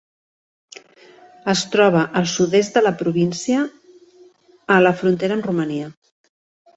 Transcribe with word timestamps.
Es 1.51 1.59
troba 1.75 1.99
al 2.21 2.25
sud-est 2.31 2.79
de 2.79 2.81
la 2.85 2.93
província, 3.01 3.59
a 4.77 4.79
la 4.87 4.95
frontera 5.03 5.37
amb 5.41 5.47
Romania. 5.51 5.91